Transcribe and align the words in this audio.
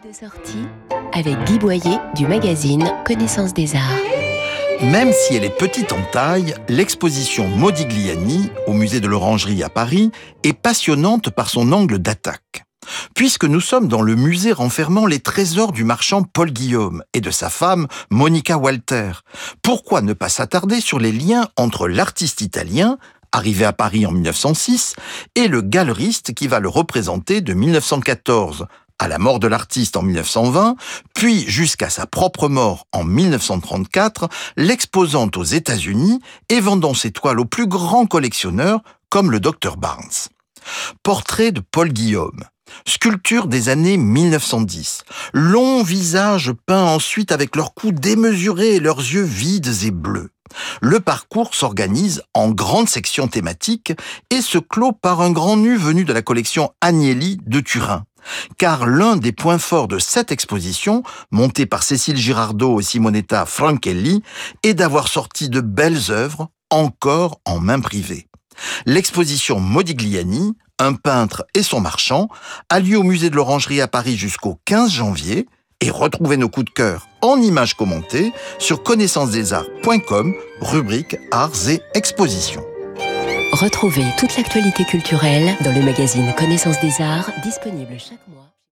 de 0.00 0.12
sortie 0.12 0.64
avec 1.12 1.36
Guy 1.44 1.58
Boyer 1.58 1.98
du 2.14 2.26
magazine 2.26 2.90
Connaissance 3.04 3.52
des 3.52 3.76
Arts. 3.76 4.00
Même 4.80 5.12
si 5.12 5.34
elle 5.34 5.44
est 5.44 5.58
petite 5.58 5.92
en 5.92 6.00
taille, 6.10 6.54
l'exposition 6.68 7.46
Modigliani 7.46 8.48
au 8.66 8.72
musée 8.72 9.00
de 9.00 9.08
l'Orangerie 9.08 9.62
à 9.62 9.68
Paris 9.68 10.10
est 10.44 10.54
passionnante 10.54 11.28
par 11.28 11.50
son 11.50 11.72
angle 11.72 11.98
d'attaque. 11.98 12.64
Puisque 13.14 13.44
nous 13.44 13.60
sommes 13.60 13.88
dans 13.88 14.00
le 14.00 14.16
musée 14.16 14.52
renfermant 14.52 15.04
les 15.04 15.20
trésors 15.20 15.72
du 15.72 15.84
marchand 15.84 16.22
Paul 16.22 16.50
Guillaume 16.50 17.02
et 17.12 17.20
de 17.20 17.30
sa 17.30 17.50
femme 17.50 17.86
Monica 18.10 18.56
Walter, 18.56 19.12
pourquoi 19.60 20.00
ne 20.00 20.14
pas 20.14 20.30
s'attarder 20.30 20.80
sur 20.80 21.00
les 21.00 21.12
liens 21.12 21.48
entre 21.58 21.86
l'artiste 21.86 22.40
italien, 22.40 22.96
arrivé 23.30 23.66
à 23.66 23.74
Paris 23.74 24.06
en 24.06 24.12
1906, 24.12 24.94
et 25.34 25.48
le 25.48 25.60
galeriste 25.60 26.32
qui 26.32 26.48
va 26.48 26.60
le 26.60 26.68
représenter 26.68 27.42
de 27.42 27.52
1914 27.52 28.66
à 29.02 29.08
la 29.08 29.18
mort 29.18 29.40
de 29.40 29.48
l'artiste 29.48 29.96
en 29.96 30.02
1920, 30.02 30.76
puis 31.12 31.44
jusqu'à 31.48 31.90
sa 31.90 32.06
propre 32.06 32.48
mort 32.48 32.86
en 32.92 33.02
1934, 33.02 34.28
l'exposant 34.56 35.28
aux 35.34 35.42
États-Unis 35.42 36.20
et 36.48 36.60
vendant 36.60 36.94
ses 36.94 37.10
toiles 37.10 37.40
aux 37.40 37.44
plus 37.44 37.66
grands 37.66 38.06
collectionneurs 38.06 38.80
comme 39.08 39.32
le 39.32 39.40
Dr 39.40 39.76
Barnes. 39.76 40.30
Portrait 41.02 41.50
de 41.50 41.60
Paul 41.60 41.88
Guillaume. 41.88 42.44
Sculpture 42.86 43.46
des 43.46 43.68
années 43.68 43.96
1910. 43.96 45.04
Longs 45.32 45.82
visages 45.82 46.52
peints 46.66 46.84
ensuite 46.84 47.32
avec 47.32 47.56
leurs 47.56 47.74
cous 47.74 47.92
démesurés 47.92 48.76
et 48.76 48.80
leurs 48.80 48.98
yeux 48.98 49.22
vides 49.22 49.84
et 49.84 49.90
bleus. 49.90 50.30
Le 50.80 51.00
parcours 51.00 51.54
s'organise 51.54 52.22
en 52.34 52.50
grandes 52.50 52.88
sections 52.88 53.28
thématiques 53.28 53.94
et 54.30 54.42
se 54.42 54.58
clôt 54.58 54.92
par 54.92 55.20
un 55.20 55.30
grand 55.30 55.56
nu 55.56 55.76
venu 55.76 56.04
de 56.04 56.12
la 56.12 56.22
collection 56.22 56.72
Agnelli 56.80 57.38
de 57.46 57.60
Turin 57.60 58.04
car 58.58 58.86
l'un 58.86 59.16
des 59.16 59.32
points 59.32 59.58
forts 59.58 59.88
de 59.88 59.98
cette 59.98 60.32
exposition, 60.32 61.02
montée 61.30 61.66
par 61.66 61.82
Cécile 61.82 62.16
Girardot 62.16 62.80
et 62.80 62.82
Simonetta 62.82 63.46
Franchelli, 63.46 64.22
est 64.62 64.74
d'avoir 64.74 65.08
sorti 65.08 65.48
de 65.48 65.60
belles 65.60 66.10
œuvres 66.10 66.48
encore 66.70 67.40
en 67.44 67.60
main 67.60 67.80
privée. 67.80 68.28
L'exposition 68.86 69.60
Modigliani, 69.60 70.56
un 70.82 70.94
peintre 70.94 71.46
et 71.54 71.62
son 71.62 71.80
marchand, 71.80 72.28
a 72.68 72.80
lieu 72.80 72.98
au 72.98 73.02
musée 73.02 73.30
de 73.30 73.36
l'Orangerie 73.36 73.80
à 73.80 73.88
Paris 73.88 74.16
jusqu'au 74.16 74.58
15 74.64 74.90
janvier 74.90 75.46
et 75.80 75.90
retrouvez 75.90 76.36
nos 76.36 76.48
coups 76.48 76.66
de 76.66 76.70
cœur 76.70 77.08
en 77.22 77.40
images 77.40 77.74
commentées 77.74 78.32
sur 78.58 78.82
connaissancesdesarts.com, 78.82 80.34
rubrique 80.60 81.16
Arts 81.30 81.68
et 81.68 81.80
Expositions. 81.94 82.64
Retrouvez 83.52 84.04
toute 84.18 84.36
l'actualité 84.36 84.84
culturelle 84.84 85.56
dans 85.62 85.72
le 85.74 85.82
magazine 85.82 86.32
Connaissance 86.36 86.80
des 86.80 87.02
Arts, 87.02 87.30
disponible 87.42 87.98
chaque 87.98 88.26
mois. 88.28 88.52